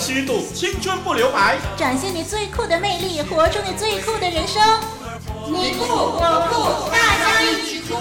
[0.00, 4.62] 虚度，青春不留白，展现你最酷的魅力，活出你最酷的人生。
[5.46, 7.94] 你酷我酷，大家一起酷！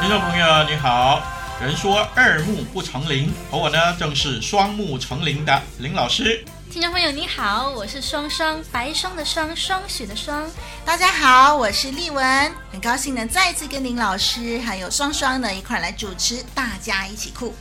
[0.00, 1.22] 听众朋友你好，
[1.60, 6.44] 人说二目不成林，而我呢正是双目成林的林老师。
[6.72, 10.50] 听众朋友你好，我是双双，白霜的霜，霜雪的霜。
[10.86, 17.54] 大家好，我是丽文，很高兴能再次跟林老师还有双双呢一块来主持，大家一起酷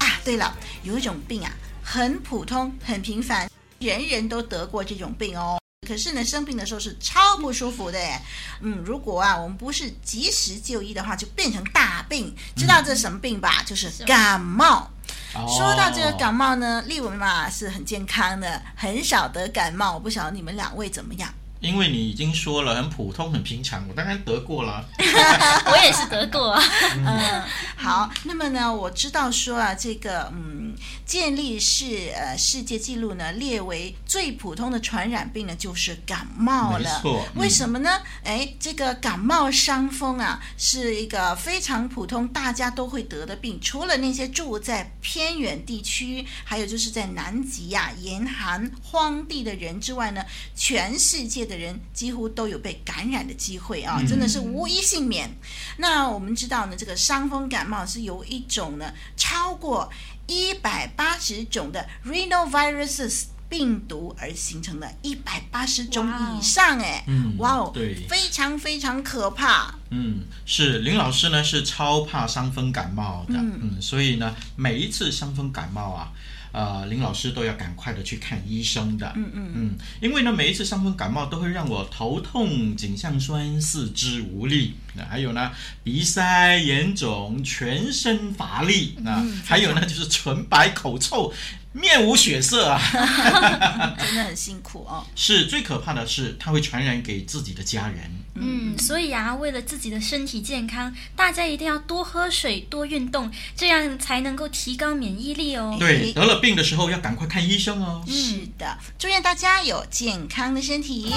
[0.00, 0.18] 啊！
[0.24, 3.48] 对了，有一种病啊，很普通，很平凡，
[3.78, 5.60] 人人都得过这种病哦。
[5.86, 8.20] 可是呢，生病的时候是超不舒服的耶。
[8.62, 12.34] 嗯，如果啊我们不是及时就医的话，就变成大病。
[12.56, 13.58] 知道这是什么病吧？
[13.60, 14.90] 嗯、就是感冒。
[15.32, 19.94] 说到这个感冒呢，丽文嘛是很健康的，很少得感冒。
[19.94, 21.32] 我不晓得你们两位怎么样？
[21.60, 24.84] 因为你已经说了很普通、很平常，我当然得过了。
[24.98, 26.58] 我也是得过。
[26.96, 27.42] 嗯，
[27.76, 36.78] 好，那么呢，我知道说啊，这个嗯，建立是呃世界纪录呢列为最普通的传染病呢就是感冒了。
[36.78, 37.24] 没错。
[37.36, 38.00] 为什么呢？
[38.24, 50.24] 哎，这个感冒伤风啊是一个非常普通、大家都会得的病，除了那些住在偏远地区，还有就是在南极呀、啊、严寒荒地的人之外呢，
[50.56, 55.28] 全世界的人几乎都有被感染的机会啊，真的是无一幸免。
[55.28, 55.36] 嗯、
[55.78, 59.92] 那我们知道呢，这个伤风感冒是由一种呢超过
[60.26, 66.08] 一百八十种的 rhinoviruses 病毒而形成的，一百八十种
[66.38, 67.04] 以上哎，
[67.38, 69.74] 哇哦，对，非常非常可怕。
[69.90, 76.12] 嗯，是林老师呢是超怕伤风感冒的，嗯，嗯，所以呢每一次伤风感冒啊。
[76.52, 79.12] 呃，林老师都要赶快的去看医生的。
[79.16, 85.50] 嗯嗯嗯，因为呢，每一次伤风感冒都会让我头痛、颈项酸、四肢无力，那还有呢，
[85.82, 91.32] 鼻塞、眼肿、全身乏力，啊，还有呢，就是唇白、口臭。
[91.72, 92.80] 面无血色啊
[93.96, 95.06] 真的很辛苦哦。
[95.14, 98.10] 是，最可怕的是，它会传染给自己的家人。
[98.34, 105.76] 嗯，所以啊，为了自己的身体健康，大家一定要多喝水、多运动，这样才能够提高免疫力哦。
[105.78, 108.04] 对，得了病的时候要赶快看医生哦。
[108.04, 111.14] 是的，祝愿大家有健康的身体。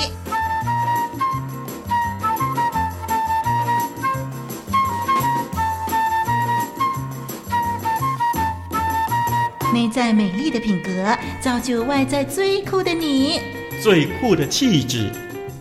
[9.74, 13.42] 内在美丽的品格，造就外在最酷的你。
[13.82, 15.12] 最酷的气质，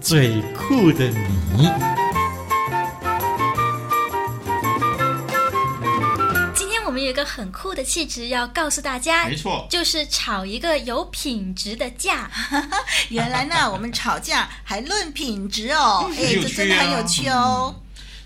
[0.03, 1.71] 最酷的你。
[6.55, 12.31] 今天我们有一个很酷的气质要告诉大家，没错，就是吵一个有品质的架。
[13.09, 17.75] 原来呢，我们吵架还论品质哦， 哎，这真的很有趣哦。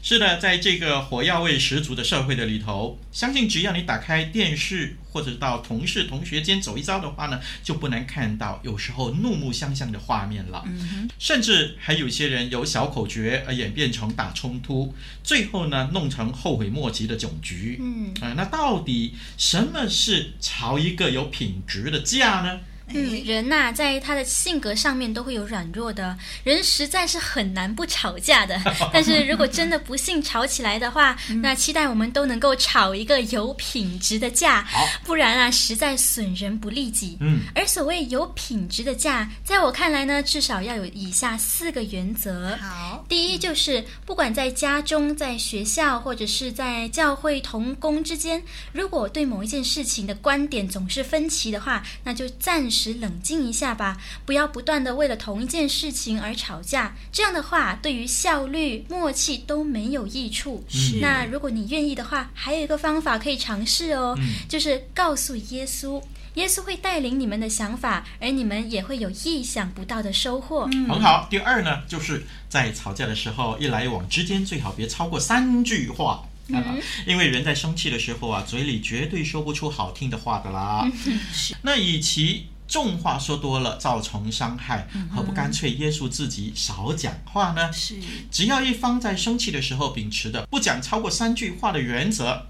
[0.08, 10.62] 是的，在这个火药味十足的社会的里头，相信只要你打开电视或者到同事同学间走一遭的话呢，就不难看到有时候怒目相向的画面了。
[10.64, 14.94] 嗯哼，甚至还有些人由小口诀而演变成大冲突，
[15.24, 17.80] 最后呢弄成后悔莫及的窘局。
[17.82, 22.60] 嗯啊、呃，那到底什么是吵一个有品质的架呢？
[22.88, 28.56] 嗯，人呐、啊，在他的性格上面都会有软弱的，人实在是很难不吵架的。
[28.92, 34.64] 但是如果真的不幸吵起来的话，那期待我们都能够吵一个有品质的架，
[35.02, 37.18] 不然啊，实在损人不利己。
[37.20, 42.56] 嗯，而所谓有品质的架，在我看来呢，至少要有以下四个原则。
[42.58, 48.40] 好，第一就是不管在家中、在学校或者是在教会同工之间，
[48.70, 52.75] 如果对某一件事情的观点总是分歧的话，那就暂时。
[52.76, 53.96] 时冷静一下吧，
[54.26, 56.94] 不要不断的为了同一件事情而吵架。
[57.10, 60.62] 这样的话，对于效率、默契都没有益处。
[60.68, 60.98] 是。
[61.00, 66.02] 那如果你愿意的话，还有一个方法可以尝试哦，嗯、就是告诉耶稣，
[66.34, 70.68] 耶稣会带领你们的想法，而你们也会有意想不到的收获。
[70.72, 71.26] 嗯、很好。
[71.30, 76.28] 第二呢，就是在吵架的时候，一来一往之间最好别超过三句话。
[76.48, 80.88] 嗯，因为人在生气的时候啊，嘴里绝对说不出好听的话的啦。
[81.32, 81.56] 是。
[81.62, 87.72] 那与其重话说多了造成伤害，何不干脆约束自己少讲话呢？
[87.72, 87.96] 是，
[88.30, 92.46] 只要一方在生气的时候秉持的不讲超过三句话的原则，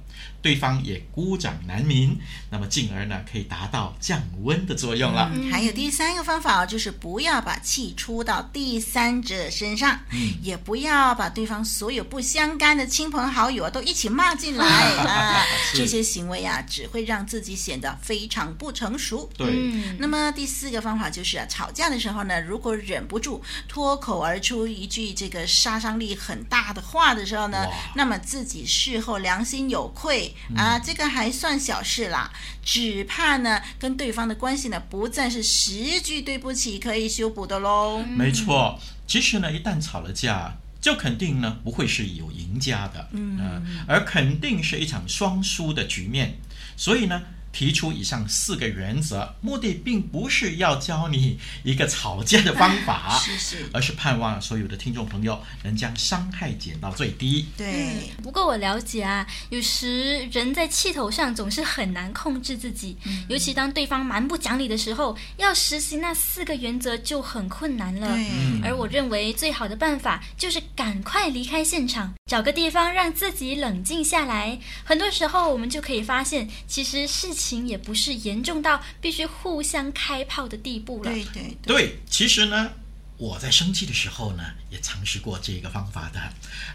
[0.46, 2.16] 对方也孤掌难鸣，
[2.48, 5.28] 那么进而呢可以达到降温的作用了。
[5.34, 14.64] 嗯，还有第三个方法就是不要把气出到第三者身上，嗯，也不要把对方所有不相干的亲朋好友啊都一起骂进来
[15.02, 15.44] 啊，
[15.74, 19.28] 这些行为啊只会让自己显得非常不成熟。
[19.36, 27.66] 对，嗯，那么第四个方法就是啊，吵架的时候呢，如果忍不住脱口而出一句这个杀伤力很大的话的时候呢，
[27.96, 30.32] 那么自己事后良心有愧。
[30.54, 32.30] 啊，这个还算小事啦，
[32.64, 38.02] 只怕呢，跟对方的关系呢，不再是十句对不起可以修补的喽。
[38.02, 46.38] 没错，其实呢，一旦吵了架，就肯定呢不会是有赢家的，嗯、呃，而肯定是一场双输的局面，
[46.76, 47.22] 所以呢。
[47.56, 57.46] 提出以上四个原则，目的并不是要教你一个吵架的方法， 是是，而是盼望所有的听众朋友能将伤害减到最低。
[57.56, 68.14] 对，不过我了解啊，有时人在气头上总是很难控制自己，嗯、尤其当对方蛮不讲理的时候，要实行那四个原则就很困难了。
[68.14, 74.58] 对，而我认为最好的办法就是赶快离开现场，找个地方让自己冷静下来。
[74.84, 77.45] 很多时候，我们就可以发现，其实事情。
[77.46, 81.10] 情也不是严重到必须互相开炮的地步了。
[81.10, 82.72] 对对对，对，其实呢，
[83.16, 86.20] 我在生气的时候呢，也尝试过这个方法的。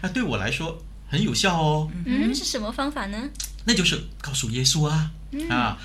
[0.02, 1.90] 那对我来说很有效哦。
[2.06, 3.28] 嗯，是什么方法呢？
[3.64, 5.78] 那就是告诉耶稣啊，嗯、啊，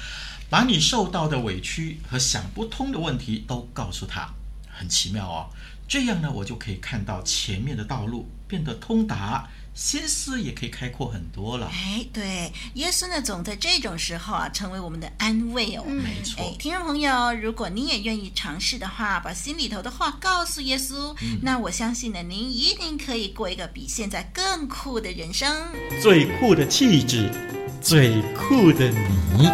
[0.50, 4.34] 把你受到的委屈和想不通的问题都告诉他。
[4.70, 5.50] 很奇妙哦，
[5.88, 9.50] 这样呢，我就可以看到前面的道路变得通达。
[9.78, 11.72] 心思也可以开阔很多了。
[11.72, 15.84] 哎，对，耶稣呢，总在这种时候啊，成为我们的安慰哦。
[15.86, 16.44] 没错。
[16.44, 25.56] 哎，听众朋友，如果你也愿意尝试的话，把心里头的话告诉耶稣，嗯、那我相信呢，您一定可以过一个比现在更酷的人生。
[26.02, 27.32] 最酷的气质，
[27.80, 28.90] 最酷的
[29.38, 29.48] 你。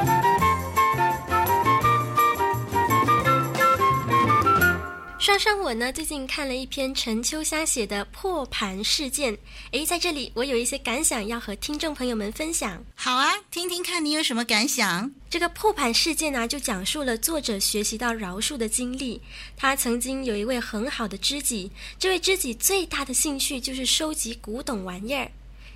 [5.24, 9.34] 双双，我呢最近看了一篇陈秋香写的《破盘事件》，
[9.72, 12.84] 诶，在这里我有一些感想要和听众朋友们分享。
[12.94, 15.10] 好啊，听听看你有什么感想。
[15.30, 19.22] 这个破盘事件呢，就讲述了作者学习到饶恕的经历。
[19.56, 25.32] 他曾经有一位很好的知己，这位知己最大的兴趣就是收集古董玩意儿。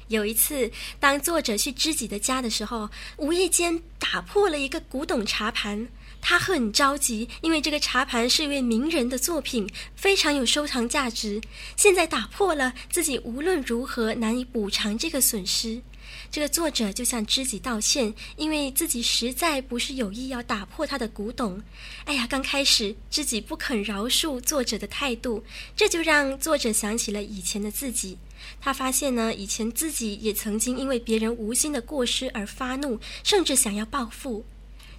[0.09, 5.87] 有一次，当作者去知己的家的时候，无意间打破了一个古董茶盘。
[6.29, 9.65] 他很着急，因为这个茶盘是一位名人的作品，
[9.95, 11.39] 非常有收藏价值。
[11.77, 15.81] 现在打破了，自己无论如何难以补偿这个损失。
[16.29, 21.63] 这个作者就向知己道歉，因为自己实在不是有意要打破他的古董。
[22.03, 25.41] 哎呀，刚开始知己不肯饶恕作者的态度，
[25.77, 28.17] 这就让作者想起了以前的自己。
[28.59, 34.43] 他发现呢，以前自己也曾经因为别人无心的过失而发怒，甚至想要报复。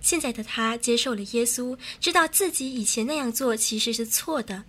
[0.09, 4.65] 现在的他接受了耶稣，知道自己以前那样做其实是错的，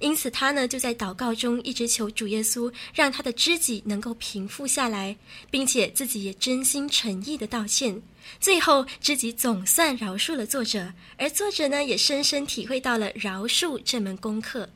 [0.00, 5.16] 因此他呢就在祷告中一直求主耶稣，让他的知己能够平复下来，
[5.48, 8.02] 并且自己也真心诚意的道歉。
[8.40, 14.68] 最后，知己总算饶恕了作者，而作者呢也深深体会到了饶恕这门功课。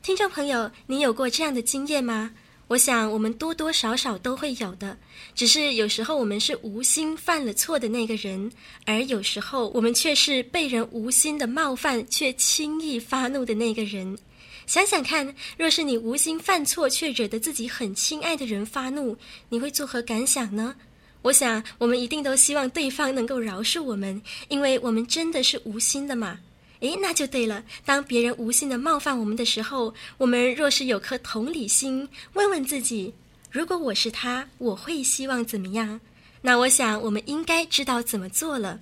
[0.00, 2.30] 听众朋友，你有过这样的经验吗？
[2.68, 4.98] 我想，我们多多少少都会有的，
[5.36, 8.50] 只是有时候我们是无心犯了错的那个人，
[8.84, 14.18] 而有时候我们却是被人无心的冒犯却轻易发怒的那个人。
[14.66, 19.16] 想想看，若是你无心犯错却惹得自己很亲爱的人发怒，
[19.48, 20.74] 你会作何感想呢？
[21.22, 26.40] 我想，我们一定都希望对方能够饶恕我们，因为我们真的是无心的嘛。
[26.90, 27.64] 诶，那就对了。
[27.84, 33.12] 当别人无心的冒犯我们的时候，我们若是有颗同理心，问问自己：
[33.50, 36.00] 如果我是他，我会希望怎么样？
[36.42, 38.80] 那我想，我们应该知道怎么做了。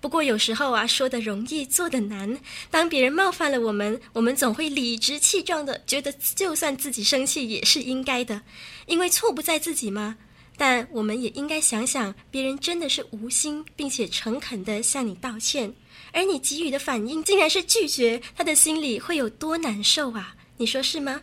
[0.00, 2.38] 不过有时候啊，说得容易，做得难。
[2.70, 8.40] 当别人冒犯了我们，我们总会理直气壮地觉得，就算自己生气也是应该的，
[8.86, 10.16] 因为错不在自己吗？
[10.56, 15.74] 但我们也应该想想，别人真的是无心，并且诚恳地向你道歉。
[16.12, 20.34] 而你给予的反应竟然是拒绝，他的心里会有多难受啊？
[20.56, 21.22] 你说是吗？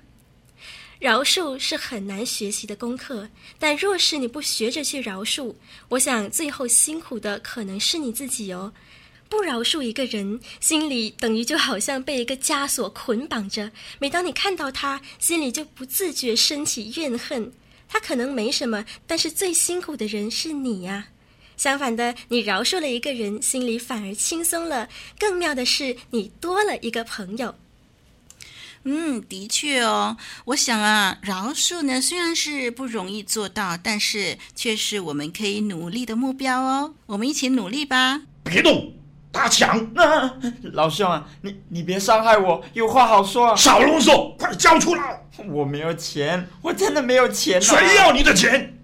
[0.99, 5.53] 饶恕是很难学习的功课，但若是你不学着去饶恕，
[5.89, 8.73] 我想最后辛苦的可能是你自己哦。
[9.27, 17.51] 不饶恕一个人，心里等于就好像被一个枷锁捆绑着，每当你看到他，心里就不自觉升起怨恨。
[17.89, 21.07] 他可能没什么，但是最辛苦的人是你呀。
[21.57, 24.89] 相反的，你饶恕了一个人，心里反而轻松了。
[25.17, 27.55] 更妙的是，你多了一个朋友。
[28.83, 30.15] 嗯，的确哦。
[30.45, 36.93] 我想啊，饶恕呢虽然是不容易做到，但是却是我们可以努力的目标哦。
[37.07, 38.21] 我们一起努力吧。
[38.43, 38.93] 别动，
[39.31, 39.79] 大强！
[39.95, 40.35] 啊
[40.73, 43.55] 老兄啊，你你别伤害我，有话好说啊。
[43.55, 45.25] 少啰嗦，快交出来！
[45.47, 47.61] 我没有钱，我真的没有钱啊。
[47.61, 48.77] 谁要你的钱？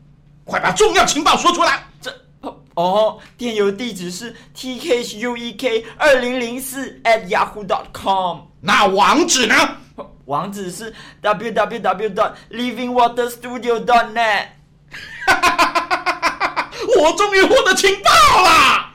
[0.45, 1.90] 快把重要情报说出来。
[2.81, 8.47] 这哦，电邮地址是 t k h u e k 二零零四 at yahoo dot com。
[8.61, 9.55] 那网址呢？
[10.25, 14.47] 网址是 w w w dot livingwaterstudio dot net。
[15.27, 16.71] 哈哈哈哈哈哈！
[16.97, 18.09] 我终于获得情报
[18.41, 18.93] 了！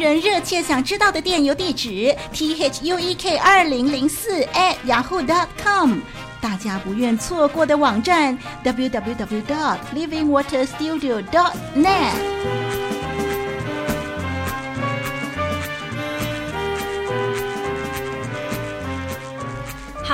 [0.00, 5.98] 人热切想知道的电邮地址 t h u e k 二零零四 at yahoo dot com。
[6.40, 12.59] 大家不愿错过的网站 w w w dot livingwaterstudio dot net。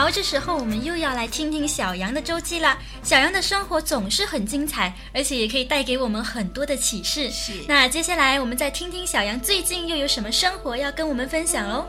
[0.06, 2.78] 好，这时候我们又要来听听小羊的周记了。
[3.02, 7.28] 小羊的生活总是很精彩，而且也可以带给我们很多的启示。
[7.28, 7.54] 是。
[7.66, 11.84] 那接下来我们再听听小羊最近又有什么生活要跟我们分享喽。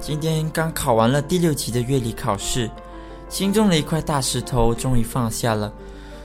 [0.00, 2.70] 今天刚考完了第六级的乐理考试，
[3.28, 5.70] 心中的一块大石头终于放下了。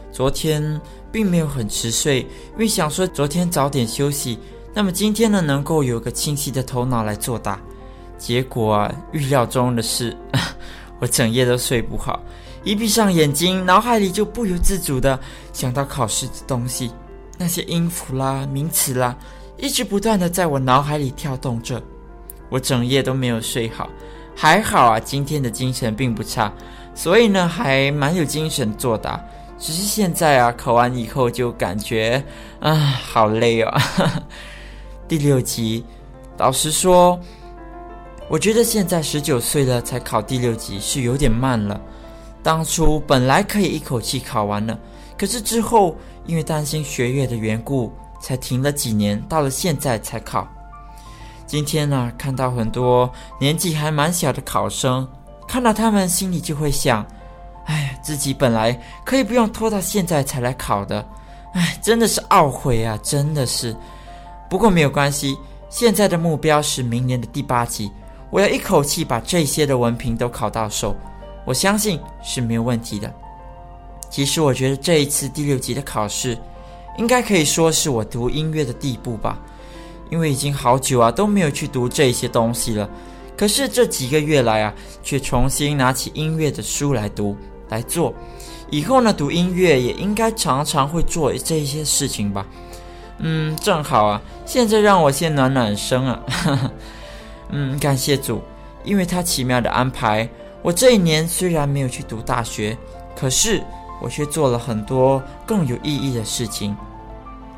[0.09, 0.79] 昨天
[1.13, 4.39] 并没有很迟睡，因为想说昨天早点休息，
[4.73, 7.59] 那么今天呢能够有个清晰的头脑来作答。
[8.17, 10.17] 结果啊，预料中的事，
[10.97, 12.19] 我整夜都睡不好，
[12.63, 15.19] 一闭上眼睛，脑海里就不由自主地
[15.51, 16.91] 想到考试的东西，
[17.37, 19.15] 那些音符啦、名词啦，
[19.57, 21.79] 一直不断地在我脑海里跳动着。
[22.49, 23.87] 我整夜都没有睡好，
[24.35, 26.51] 还好啊，今天的精神并不差，
[26.95, 29.23] 所以呢还蛮有精神作答。
[29.63, 32.21] 只是现在啊，考完以后就感觉
[32.59, 33.73] 啊，好累哦。
[35.07, 35.85] 第六级，
[36.37, 37.17] 老实说，
[38.27, 41.79] 我觉得现在十九岁了才考第六级是有点慢了。
[42.43, 44.77] 当初本来可以一口气考完了，
[45.17, 47.89] 可是之后因为担心学业的缘故，
[48.19, 50.45] 才停了几年，到了现在才考。
[51.47, 55.07] 今天呢、看到很多年纪还蛮小的考生，
[55.47, 57.05] 看到他们心里就会想：
[57.65, 61.05] 哎，自己本来可以不用拖到现在才来考的，
[61.53, 63.75] 哎，真的是懊悔啊，真的是。
[64.49, 65.37] 不过没有关系，
[65.69, 67.91] 现在的目标是明年的第八级，
[68.29, 70.95] 我要一口气把这些的文凭都考到手，
[71.45, 73.13] 我相信是没有问题的。
[74.09, 76.37] 其实我觉得这一次第六级的考试，
[76.97, 79.39] 应该可以说是我读音乐的地步吧。
[80.09, 82.87] 因为已经好久啊都没有去读这些东西了，
[83.35, 87.35] 可是这几个月来啊，却重新拿起音乐的书来读
[87.69, 88.13] 来做。
[88.69, 92.45] 以后呢，读音乐也应该常常会做这些事情吧。
[93.19, 96.19] 嗯，正好啊，现在让我先暖暖身啊。
[97.49, 98.41] 嗯，感谢主，
[98.83, 100.27] 因为他奇妙的安排，
[100.63, 102.75] 我这一年虽然没有去读大学，
[103.15, 103.61] 可是
[104.01, 106.75] 我却做了很多更有意义的事情。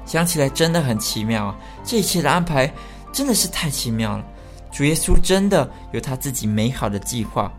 [0.05, 1.55] 想起来真的很奇妙啊！
[1.83, 2.71] 这一切的安排
[3.11, 4.23] 真的是太奇妙了。
[4.71, 7.51] 主耶稣真的有他自己美好的计划，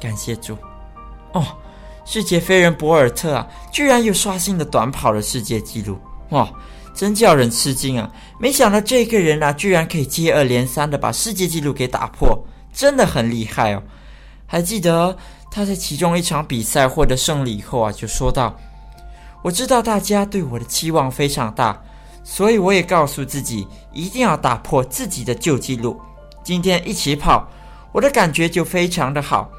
[0.00, 0.56] 感谢主。
[1.32, 1.44] 哦，
[2.10, 5.98] 世界飞人博尔特啊，居然有刷新了短跑的世界纪录，
[6.30, 6.48] 哇，
[6.94, 8.10] 真叫人吃惊啊！
[8.40, 13.82] 没想到这个人啊，居然可以接二连三的把世界纪录给打破，真的很厉害哦。
[14.46, 15.14] 还记得
[15.50, 18.56] 他在其中一场比赛获得胜利以后啊，就说道
[19.44, 21.78] ：“我知道大家对我的期望非常大。”
[22.24, 26.00] 所以我也告诉自己，一定要打破自己的旧纪录。
[26.42, 27.46] 今天一起跑，
[27.92, 29.50] 我的感觉就非常的好。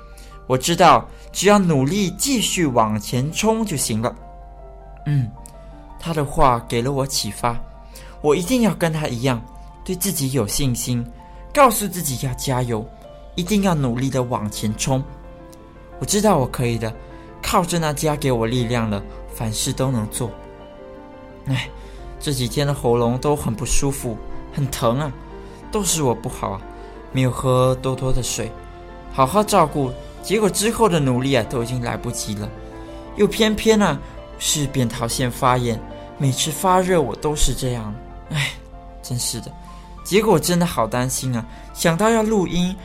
[0.50, 4.15] 我知道，只要努力继续往前冲就行了。
[5.06, 5.29] 嗯，
[6.00, 7.56] 他的话给了我启发，
[8.20, 9.39] 我一定要跟他一样，
[9.86, 11.06] 对自己有信心，
[11.53, 12.84] 告诉自己要加油，
[13.36, 15.03] 一定要努力的往前冲。
[16.00, 16.91] 我知道我可以的，
[17.44, 20.32] 靠着那家给我力量了，凡事都能做。
[21.46, 21.70] 哎。
[22.22, 24.18] 这几天的喉咙都很不舒服，
[24.51, 25.10] 很疼啊，
[25.72, 26.62] 都是我不好啊，
[27.13, 28.51] 没有喝多多的水，
[29.13, 29.89] 好好照顾，
[30.22, 32.50] 结果之后的努力啊都已经来不及了，
[33.16, 34.00] 又偏偏啊
[34.38, 35.80] 是扁桃腺发炎，
[36.18, 37.94] 每次发热我都是这样，
[38.30, 38.52] 哎，
[39.02, 39.52] 真是的，
[40.04, 42.76] 结果我真的好担心啊，想到要录音，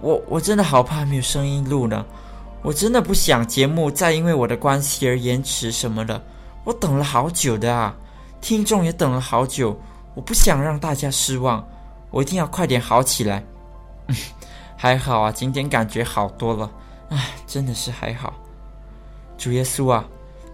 [0.00, 2.04] 我我真的好怕没有声音录呢，
[2.62, 6.22] 我真的不想节目再因为我的关系而延迟什么的，
[6.64, 7.94] 我等了好久的啊。
[8.38, 9.76] 听众也等了好久，
[10.14, 11.66] 我不想让大家失望，
[12.10, 13.42] 我一定要快点好起来。
[14.76, 16.70] 还好啊，今天感觉好多了，
[17.08, 18.34] 唉，真的是还好。
[19.38, 20.06] 主耶稣啊，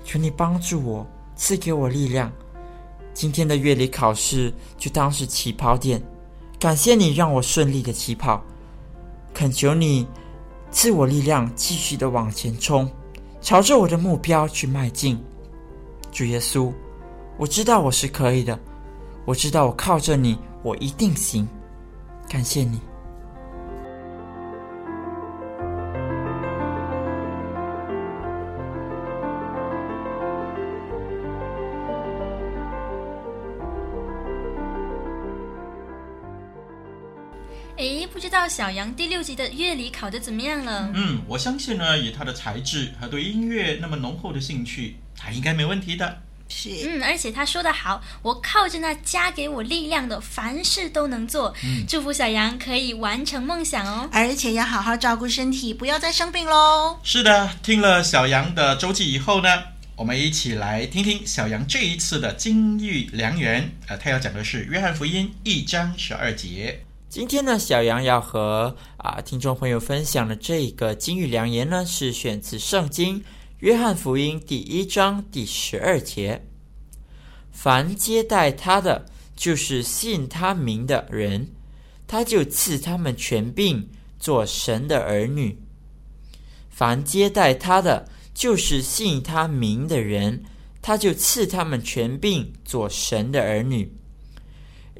[0.04, 2.30] 求你帮助我，赐给我力量。
[3.12, 6.02] 今天的乐理考试就当是起跑点，
[6.58, 8.42] 感谢你让我顺利的起跑。
[9.34, 10.06] 恳求你
[10.70, 12.90] 赐我力量，继续的往前冲，
[13.40, 15.22] 朝着我的目标去迈进。
[16.12, 16.72] 主耶稣，
[17.38, 18.58] 我知道我是可以的，
[19.24, 21.48] 我知道我靠着你，我一定行。
[22.28, 22.80] 感谢你。
[37.76, 40.90] 诶，不知道小杨第六级的乐理考得怎么样了？
[40.94, 46.20] 嗯，我相信呢，以他的才智和对音乐那么浓厚的兴趣，他应该没问题的。
[46.48, 51.52] 是，嗯，而且他说的好，我靠着那加给我力量的，凡事都能做。
[51.64, 56.98] 嗯，祝福小杨可以完成梦想哦，而且要好好照顾身体，不要再生病喽。
[57.02, 59.48] 是的，听了小杨的周记以后呢，
[59.96, 63.72] 我们一起来听听小杨这一次的金玉良缘。
[63.88, 66.84] 呃，他要讲的是《约翰福音》一章十二节。
[67.12, 73.22] 今天呢，小杨要和啊听众朋友分享的这个金玉良言呢，是选自圣经
[73.58, 76.42] 约翰福音第一章第十二节：
[77.50, 79.04] 凡接待他的，
[79.36, 81.48] 就是信他名的人，
[82.06, 83.86] 他就赐他们权柄
[84.18, 85.58] 做神的儿女。
[86.70, 90.42] 凡接待他的，就是信他名的人，
[90.80, 93.92] 他就赐他们权柄做神的儿女。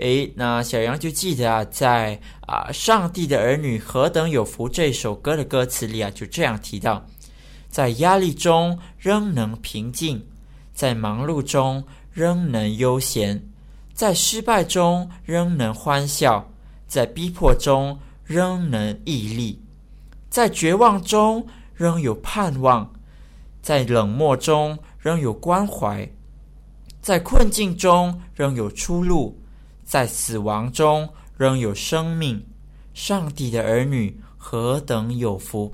[0.03, 7.07] 诶，那小杨就记得啊，在啊《上帝的儿女何等有福》这首歌的歌词里啊，就这样提到：
[7.71, 10.27] 在压力中仍能平静，
[10.75, 13.49] 在忙碌中仍能悠闲，
[13.95, 16.51] 在失败中仍能欢笑，
[16.89, 19.63] 在逼迫中仍能屹立，
[20.29, 22.93] 在绝望中仍有盼望，
[23.63, 26.11] 在冷漠中仍有关怀，
[27.01, 29.39] 在困境中仍有出路。
[29.85, 32.45] 在死亡中仍有生命，
[32.95, 35.73] 上帝的儿女何等有福！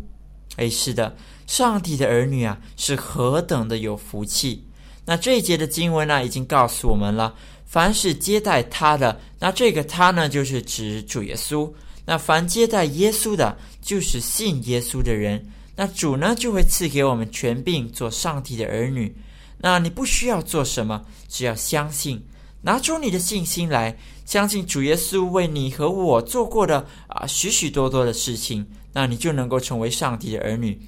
[0.57, 4.65] 哎，是的，上帝的儿女啊，是何等的有福气。
[5.05, 11.71] 那这一节的经文呢，已经告诉我们了，凡是接待他的，那这个他呢，就是指主耶稣。
[12.05, 15.47] 那凡接待耶稣的，就是信耶稣的人。
[15.77, 19.15] 那主呢，就会赐给我们权柄，做上帝的儿女。
[19.59, 22.23] 那你不需要做什么，只要相信。
[22.61, 30.81] 拿出你的信心来，相信主耶稣为你和我做过的啊许许多多的事情，那你就能够成为上帝的儿女。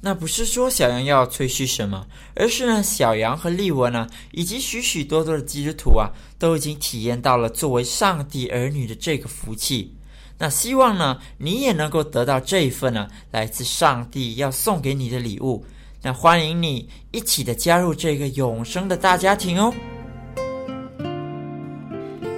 [0.00, 9.96] 那不是说小羊要吹嘘什么，而是呢，小羊和丽文呢，以及许许多多的基督徒啊，都已经体验到了作为上帝儿女的这个福气。
[10.38, 15.64] 那希望呢，你也能够得到这一份呢，来自上帝要送给你的礼物。
[16.02, 19.72] 那欢迎你一起的加入这个永生的大家庭哦。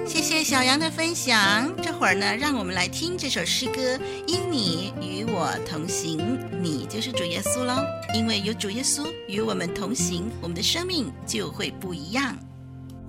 [0.07, 3.99] 谢谢小杨的分享，这会儿呢，让我们来听这首诗歌。
[4.25, 6.17] 因你与我同行，
[6.61, 7.83] 你就是主耶稣喽。
[8.15, 12.37] 因为有主耶稣与我们同行，我们的生命就会不一样。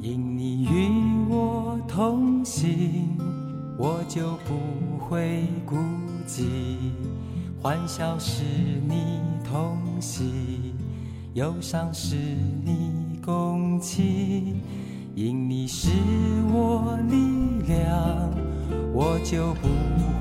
[0.01, 0.91] 因你与
[1.31, 3.17] 我同行，
[3.79, 5.77] 我就不会孤
[6.27, 6.49] 寂。
[7.63, 8.43] 欢笑是
[8.89, 10.75] 你同喜，
[11.35, 14.57] 忧伤是你共泣。
[15.21, 15.89] 因你是
[16.47, 18.31] 我力量，
[18.95, 19.67] 我就不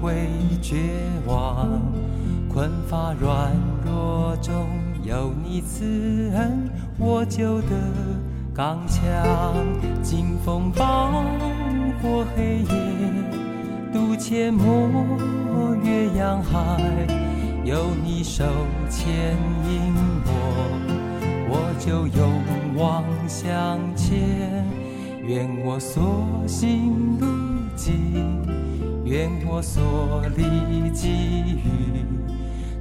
[0.01, 0.27] 会
[0.59, 0.75] 绝
[1.27, 1.79] 望。
[2.51, 3.51] 困乏软
[3.85, 4.55] 弱中
[5.03, 7.67] 有你慈恩，我就得
[8.55, 9.03] 刚强。
[10.01, 11.23] 经风暴
[12.01, 16.81] 过黑夜，渡阡陌越洋海，
[17.63, 18.43] 有你手
[18.89, 19.07] 牵
[19.69, 19.93] 引
[20.25, 20.31] 我，
[21.51, 22.41] 我就勇
[22.75, 24.86] 往向前。
[25.27, 27.27] 愿我所行路
[27.75, 28.41] 径，
[29.03, 31.09] 愿我所立给
[31.51, 31.61] 予，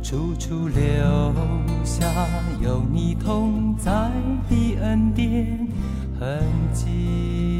[0.00, 1.34] 处处留
[1.84, 2.06] 下
[2.62, 3.90] 有你同在
[4.48, 5.66] 的恩典
[6.20, 6.40] 痕
[6.72, 7.55] 迹。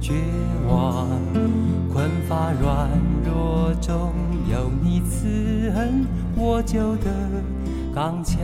[0.00, 0.14] 绝
[0.68, 1.08] 望。
[1.92, 2.90] 困乏软
[3.24, 4.12] 弱中
[4.50, 6.06] 有你慈恩，
[6.36, 7.10] 我就得
[7.94, 8.36] 刚强。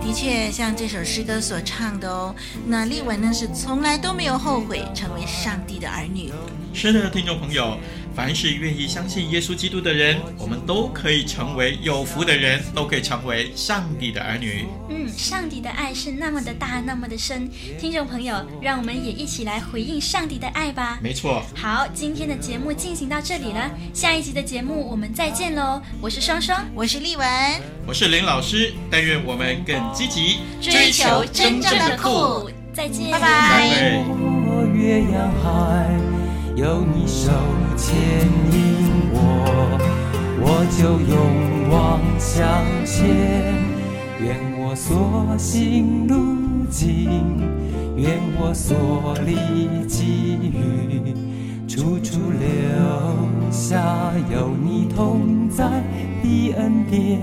[0.00, 2.34] 的确，像这首诗歌所唱的哦，
[2.66, 6.32] 那丽文呢是从来都没有后悔成为上帝的儿女。
[6.74, 7.78] 是的，听众朋友，
[8.16, 14.64] 凡是愿意相信耶稣基督的人，我们都可以成为有福的人，都可以成为上帝的儿女。
[14.88, 17.46] 嗯，上帝的爱是那么的大，那么的深。
[17.78, 20.98] 听众朋友，让我们也一起来回应上帝的爱吧。
[21.02, 21.44] 没错。
[21.54, 25.82] 好，今天的节目进行到这里了，下一集的节目我们再见喽。
[26.00, 27.28] 我是双双，我是丽文，
[27.86, 28.72] 我是林老师。
[28.90, 32.50] 但愿我们更积极追求真正的酷。
[32.72, 34.02] 再见，拜拜。
[36.56, 37.30] 有你手
[37.76, 37.94] 牵
[38.50, 39.18] 引我，
[40.40, 42.42] 我就勇往向
[42.86, 42.96] 前。
[44.18, 47.38] 愿我所行路径，
[47.94, 49.36] 愿我所历
[49.86, 51.14] 际遇，
[51.68, 53.78] 处处留下
[54.32, 55.84] 有你同在
[56.22, 57.20] 的恩典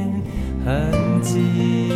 [0.63, 0.91] 痕
[1.23, 1.89] 迹。